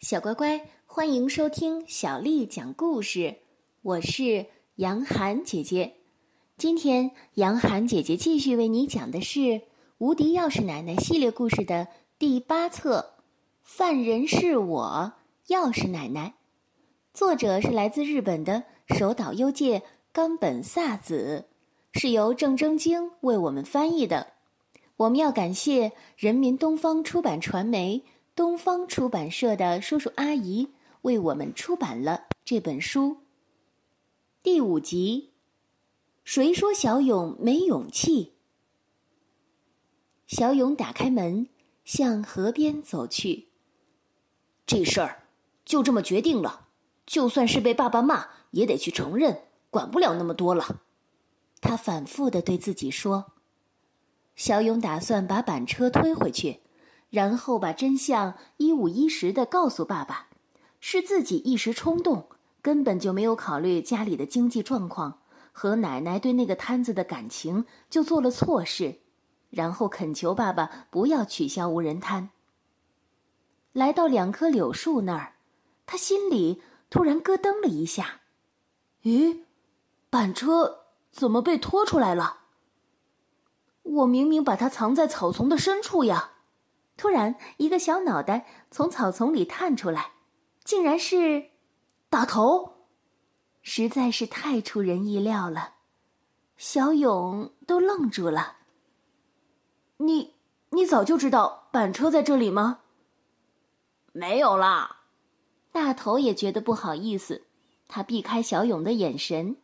[0.00, 3.36] 小乖乖，欢迎收听小丽讲故事。
[3.80, 5.94] 我是杨涵姐姐。
[6.58, 9.40] 今天，杨涵姐姐继续为你讲的是
[9.96, 11.88] 《无敌钥匙奶奶》系列故事的
[12.18, 13.14] 第八册
[13.62, 15.14] 《犯人是我，
[15.48, 16.28] 钥匙奶奶》。
[17.14, 19.82] 作者是来自日本的手岛优介
[20.12, 21.46] 冈本萨子，
[21.92, 24.34] 是由郑征京为我们翻译的。
[24.98, 28.04] 我们要感谢人民东方出版传媒。
[28.36, 30.68] 东方出版社的叔叔阿姨
[31.00, 33.16] 为我们出版了这本书。
[34.42, 35.32] 第五集，
[36.22, 38.34] 谁说小勇没勇气？
[40.26, 41.48] 小勇打开门，
[41.86, 43.48] 向河边走去。
[44.66, 45.22] 这事儿
[45.64, 46.68] 就这么决定了，
[47.06, 50.82] 就算是被爸爸骂，也得去承认，管不了那么多了。
[51.62, 53.32] 他反复的对自己说。
[54.34, 56.60] 小勇打算把板车推回去。
[57.10, 60.26] 然后把真相一五一十的告诉爸爸，
[60.80, 62.28] 是自己一时冲动，
[62.60, 65.20] 根本就没有考虑家里的经济状况
[65.52, 69.00] 和奶奶对那个摊子的感情，就做了错事。
[69.50, 72.30] 然后恳求爸爸不要取消无人摊。
[73.72, 75.34] 来到两棵柳树那儿，
[75.86, 76.60] 他心里
[76.90, 78.20] 突然咯噔了一下
[79.04, 79.42] ：“咦，
[80.10, 82.40] 板车怎么被拖出来了？
[83.82, 86.32] 我明明把它藏在草丛的深处呀！”
[86.96, 90.12] 突然，一个小脑袋从草丛里探出来，
[90.64, 91.50] 竟然是
[92.08, 92.72] 大头，
[93.60, 95.74] 实在是太出人意料了。
[96.56, 98.56] 小勇都愣住了。
[99.98, 100.32] 你，
[100.70, 102.78] 你早就知道板车在这里吗？
[104.12, 105.02] 没有啦。
[105.72, 107.42] 大头也觉得不好意思，
[107.88, 109.56] 他避开小勇的眼神。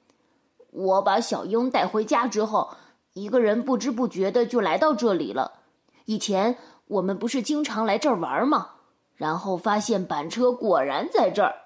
[0.71, 2.77] 我把小英带回家之后，
[3.15, 5.61] 一个人不知不觉的就来到这里了。
[6.05, 6.59] 以前。
[6.93, 8.73] 我们不是经常来这儿玩吗？
[9.15, 11.63] 然后发现板车果然在这儿。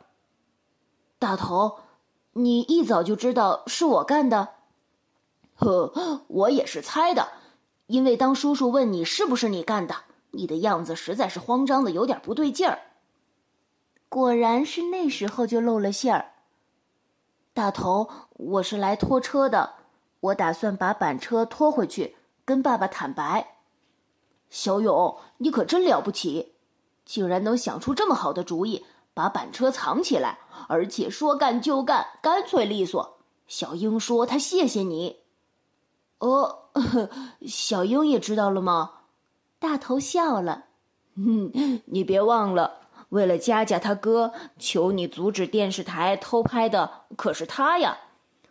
[1.18, 1.80] 大头，
[2.32, 4.50] 你一早就知道是我干的？
[5.56, 7.28] 呵，我也是猜的，
[7.86, 9.96] 因为当叔叔问你是不是你干的，
[10.30, 12.78] 你的样子实在是慌张的有点不对劲儿。
[14.08, 16.32] 果然是那时候就露了馅儿。
[17.52, 19.74] 大头，我是来拖车的，
[20.20, 23.55] 我打算把板车拖回去，跟爸爸坦白。
[24.48, 26.54] 小勇，你可真了不起，
[27.04, 33.18] 竟然能想出这么好的主意，把板车藏起来，而且说干就干，干脆利索。
[33.46, 35.18] 小英说她谢谢你。
[36.18, 36.70] 哦，
[37.46, 38.92] 小英也知道了吗？
[39.58, 40.64] 大头笑了。
[41.14, 42.80] 嗯，你别忘了，
[43.10, 47.98] 为了佳佳他哥，求你阻止电视台偷拍的可是他呀。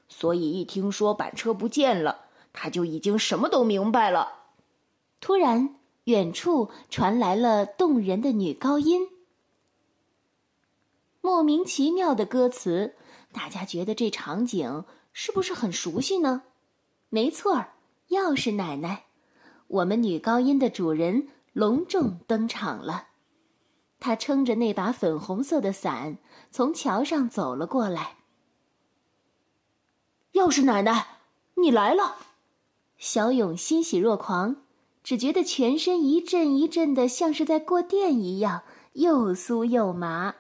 [0.07, 4.33] 所以一听说板车不见了，他就已经什么都明白了。
[5.19, 5.75] 突然。
[6.05, 9.09] 远处传来了动人的女高音，
[11.19, 12.95] 莫名其妙的歌词，
[13.31, 16.43] 大家觉得这场景是不是很熟悉呢？
[17.09, 17.73] 没错儿，
[18.09, 19.05] 钥匙奶奶，
[19.67, 23.07] 我们女高音的主人隆重登场了。
[23.99, 26.19] 她撑着那把粉红色的伞，
[26.51, 28.17] 从桥上走了过来。
[30.33, 31.21] 钥匙奶奶，
[31.55, 32.17] 你来了！
[32.97, 34.64] 小勇欣喜若狂。
[35.05, 40.33] 只觉得全身一阵一阵的，像是在过电一样，又酥又麻。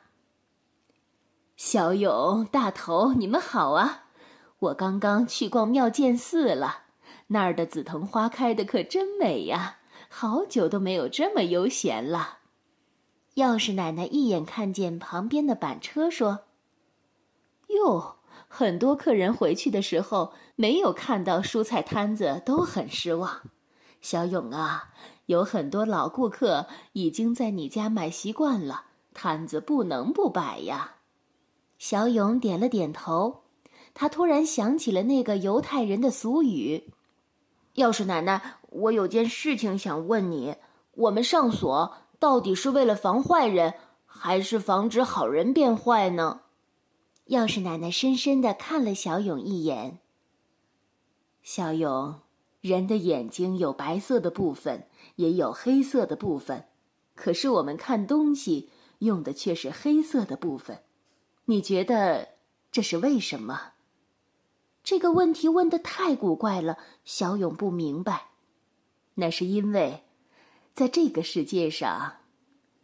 [1.55, 4.05] 小勇、大头，你们好啊！
[4.57, 6.85] 我刚刚去逛妙见寺了，
[7.27, 9.77] 那儿的紫藤花开的可真美呀，
[10.09, 12.39] 好久都没有这么悠闲了。
[13.35, 16.45] 钥匙奶奶一眼看见旁边的板车，说
[17.69, 18.15] ：“哟，
[18.47, 23.43] 很多客人回去的时候没有看到蔬菜摊子，都很失望。”
[24.01, 24.93] 小勇啊，
[25.25, 30.95] 有很多老顾客已经在你家买习惯了，摊子不能不摆呀。
[31.77, 33.43] 小勇点了点头，
[33.93, 36.91] 他突然想起了那个犹太人的俗语
[37.75, 40.55] ：“钥匙奶奶，我有件事情想问你，
[40.91, 43.73] 我们上锁到底是为了防坏人，
[44.05, 46.41] 还是防止好人变坏呢？”
[47.27, 49.99] 钥匙奶奶深深的看了小勇一眼。
[51.41, 52.24] 小勇。
[52.67, 56.65] 人的眼睛有白色的部分，也有黑色的部分，
[57.13, 60.79] 可是我们看东西用的却是黑色的部分。
[61.45, 62.29] 你觉得
[62.71, 63.73] 这是为什么？
[64.83, 68.29] 这个问题问的太古怪了，小勇不明白。
[69.13, 70.03] 那是因为，
[70.73, 72.13] 在这个世界上，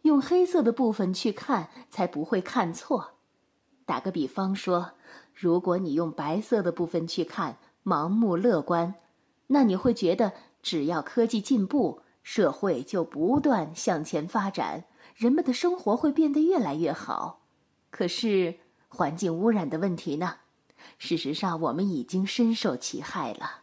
[0.02, 3.14] 用黑色的部分去看，才不会看错。
[3.84, 4.92] 打个比方说，
[5.34, 8.94] 如果你用白色的部分去看，盲目乐观。
[9.52, 10.32] 那你会觉得，
[10.62, 14.84] 只要科技进步，社会就不断向前发展，
[15.14, 17.42] 人们的生活会变得越来越好。
[17.90, 18.56] 可是，
[18.88, 20.36] 环境污染的问题呢？
[20.98, 23.62] 事实上，我们已经深受其害了。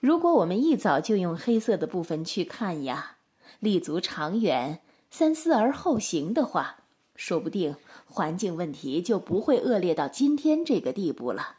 [0.00, 3.18] 如果我们一早就用黑色的部分去看呀，
[3.60, 4.80] 立足长远，
[5.10, 6.78] 三思而后行的话，
[7.14, 7.76] 说不定
[8.06, 11.58] 环境问题就不会恶劣到今天这个地步了。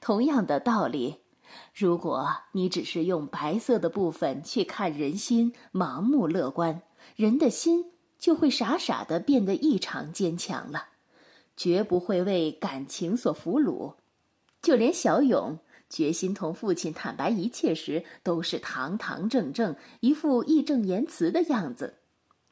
[0.00, 1.18] 同样的道理，
[1.74, 6.82] 如果你只是用白色的部分去看人心，盲目乐观，
[7.16, 10.88] 人的心就会傻傻的变得异常坚强了，
[11.56, 13.94] 绝不会为感情所俘虏。
[14.62, 15.58] 就连小勇。
[15.90, 21.94] 决心同父亲坦白一切时，都是堂堂正正，一副义正言辞的样子。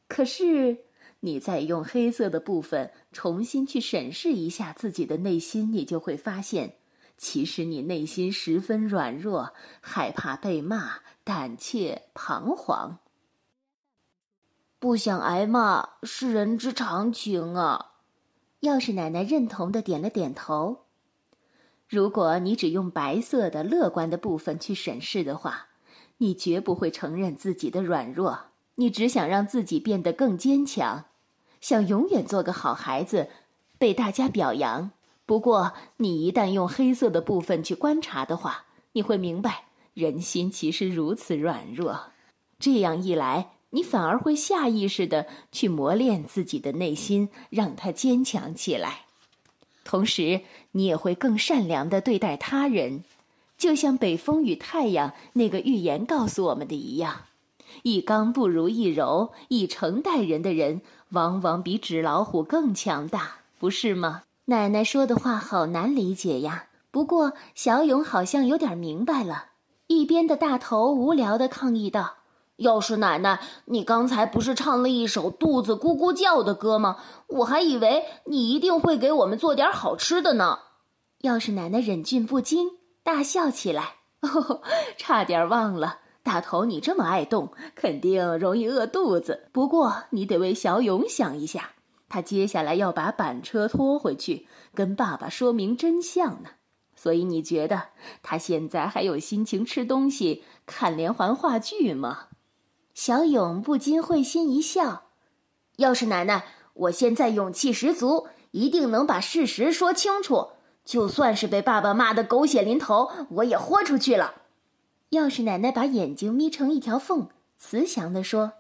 [0.08, 0.78] 可是，
[1.20, 6.76] 你再用黑色的部分重新去审视一下自己的内心，你就会发现，
[7.16, 12.98] 其实你内心十分软弱，害怕被骂，胆怯彷徨。
[14.78, 17.92] 不想挨骂是人之常情啊。
[18.60, 20.84] 钥匙奶奶认同的点了点头。
[21.88, 25.68] 如果你只用白色的乐观的部分去审视的话，
[26.18, 28.46] 你绝不会承认自己的软弱。
[28.74, 31.04] 你只想让自己变得更坚强，
[31.60, 33.30] 想永远做个好孩子，
[33.78, 34.90] 被大家表扬。
[35.26, 42.12] 不过，你一旦用黑色的部分去观察的话，你会明白人心其实如此软弱。
[42.60, 49.00] 这样一来，你反而会下意识的去磨练自己的内心，让它坚强起来。
[49.84, 53.02] 同时，你也会更善良的对待他人，
[53.58, 57.22] 就像北风与太阳那个预言告诉我们的一样：
[57.82, 64.22] 一刚不如一柔，以诚待人的人，往往比纸老虎更强大，不是吗？
[64.48, 66.66] 奶奶说的话好难理解呀。
[66.92, 69.46] 不过小勇好像有点明白了。
[69.88, 72.14] 一边的大头无聊的抗议道。
[72.56, 76.96] 要是奶奶，你刚才不是唱了一首肚子咕咕叫的歌吗？
[77.26, 80.60] 我还以为你一定会给我们做点好吃的呢。
[81.22, 82.70] 要是奶奶忍俊不禁，
[83.02, 83.96] 大笑起来。
[84.22, 84.62] 哦，
[84.96, 89.48] 差点忘了，大头，你这么爱动，肯定容易饿肚子。
[89.52, 91.72] 不过你得为小勇想一下，
[92.08, 96.50] 他接下来要把板车拖回去，跟爸爸说明真相呢。
[96.94, 97.88] 所以你觉得
[98.22, 102.28] 他现在还有心情吃东西、看连环话剧吗？
[102.94, 105.10] 小勇不禁会心一笑，
[105.76, 110.52] 要是奶奶，我现在勇气十足，一定能把事实说清楚。
[110.86, 114.42] 就算是被爸爸骂得狗血淋头，我也豁出去了。
[115.10, 118.52] 要是奶奶把眼睛眯成一条缝，慈祥地说：“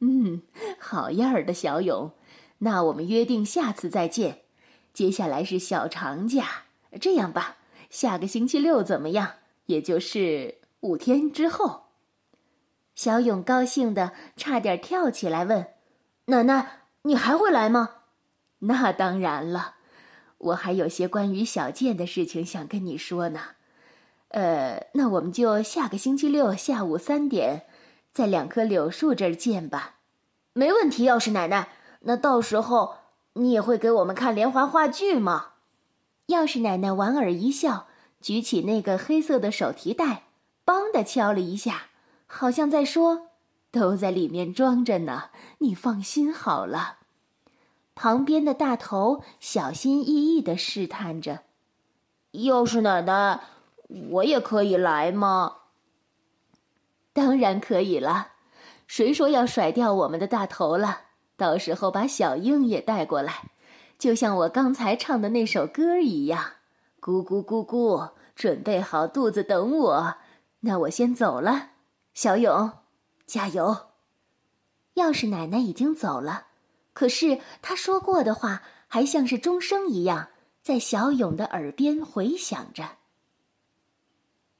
[0.00, 0.42] 嗯，
[0.80, 2.10] 好样的，小勇。
[2.64, 4.40] 那我们约定下次再见。
[4.94, 6.64] 接下来是小长假，
[6.98, 7.58] 这样吧，
[7.90, 9.34] 下个星期六怎么样？
[9.66, 11.82] 也就是五天之后。”
[12.96, 15.66] 小勇高兴的差点跳起来问
[16.26, 17.96] ：“奶奶，你还会来吗
[18.60, 19.74] ？”“那当然了，
[20.38, 23.40] 我还有些关于小健的事情想跟你说呢。
[24.28, 27.66] 呃，那我们就下个星期六下午三点，
[28.12, 29.96] 在两棵柳树这儿见吧。
[30.54, 31.68] ”“没问题，要是奶奶。
[32.04, 32.94] 那到时候
[33.34, 35.52] 你也会给我们看连环话剧吗？”
[36.28, 37.86] 要是奶奶莞尔一笑，
[38.20, 40.24] 举起那个黑色的手提袋，
[40.64, 41.88] 梆的敲了一下。
[42.26, 43.28] 好像在说，
[43.70, 45.24] 都在里面装着呢，
[45.58, 46.98] 你放心好了。
[47.94, 51.42] 旁边的大头小心翼翼的试探着
[52.32, 53.40] ：“要是奶奶，
[54.10, 55.56] 我也可以来吗
[57.12, 58.32] ？”“当然可以了，
[58.86, 61.02] 谁说要甩掉我们的大头了？
[61.36, 63.50] 到时候把小英也带过来，
[63.98, 66.44] 就像我刚才唱的那首歌一样，
[67.00, 70.16] 咕咕咕咕，准备好肚子等我。
[70.60, 71.70] 那我先走了。”
[72.14, 72.70] 小勇，
[73.26, 73.88] 加油！
[74.94, 76.46] 钥匙奶奶已经走了，
[76.92, 80.28] 可是她说过的话还像是钟声一样
[80.62, 82.98] 在小勇的耳边回响着。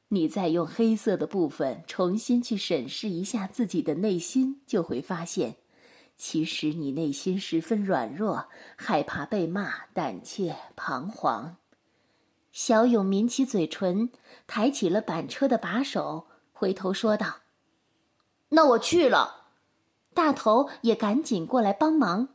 [0.08, 5.54] 你再用黑色的部分重新去审视一下自己的内心，就会发现，
[6.16, 11.56] 其实你内心十分软弱，害怕被骂，胆怯彷徨。
[12.52, 14.10] 小勇抿起嘴唇，
[14.46, 17.40] 抬起了板车的把手，回头说道。
[18.50, 19.46] 那我去了，
[20.14, 22.28] 大头也赶紧过来帮忙。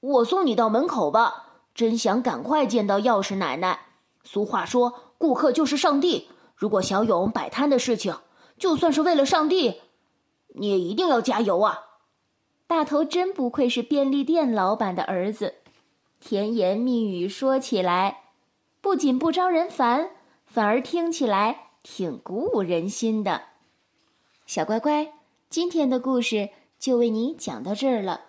[0.00, 3.86] 我送你到门口吧，真想赶快见到钥匙奶奶。
[4.22, 6.28] 俗话说，顾客就是上帝。
[6.54, 8.14] 如果小勇摆摊的事情，
[8.58, 9.80] 就算是为了上帝，
[10.54, 11.93] 你也一定要加油啊！
[12.66, 15.54] 大头真不愧是便利店老板的儿子，
[16.18, 18.22] 甜言蜜语说起来，
[18.80, 20.10] 不仅不招人烦，
[20.46, 23.42] 反而听起来挺鼓舞人心的。
[24.46, 25.12] 小乖乖，
[25.50, 28.22] 今天的故事就为你讲到这儿了。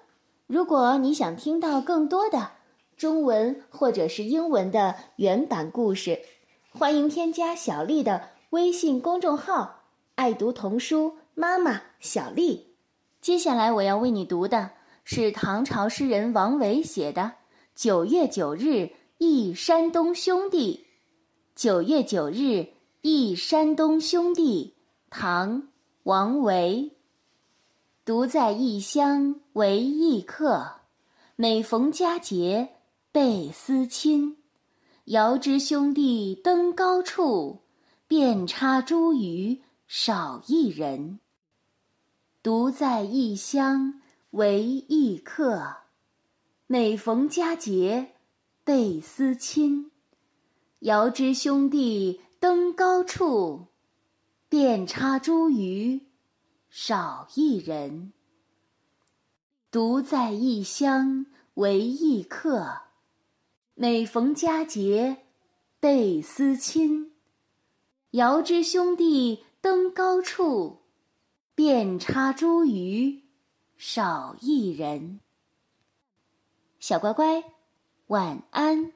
[0.48, 2.52] 如果你想听到更多的
[2.96, 6.20] 中文或者是英文的原版故事，
[6.72, 9.84] 欢迎添加小丽的微信公众号
[10.16, 12.75] “爱读童书妈妈小丽”。
[13.26, 14.70] 接下来我要为你读的
[15.04, 17.22] 是唐朝诗人王维写的
[17.74, 20.86] 《九月九日忆山东兄弟》。
[21.60, 22.68] 九月九日
[23.02, 24.76] 忆山东兄弟，
[25.10, 25.64] 唐·
[26.04, 26.92] 王维。
[28.06, 30.82] 独在异乡为异客，
[31.36, 32.76] 每逢佳节
[33.12, 34.38] 倍思亲。
[35.06, 37.64] 遥知兄弟登高处，
[38.08, 41.20] 遍插茱萸少一人。
[42.46, 45.78] 独在异乡为异客，
[46.68, 48.12] 每逢佳节
[48.64, 49.90] 倍思亲。
[50.82, 53.66] 遥知兄弟登高处，
[54.48, 56.02] 遍插茱萸
[56.70, 58.14] 少一人。
[59.72, 61.26] 独在异乡
[61.56, 62.82] 为异客，
[63.74, 65.26] 每逢佳节
[65.80, 67.12] 倍思亲。
[68.12, 70.85] 遥知兄弟登高处，
[71.56, 73.22] 遍插茱萸
[73.78, 75.22] 少一人。
[76.82, 77.46] 小乖乖，
[78.08, 78.92] 晚安。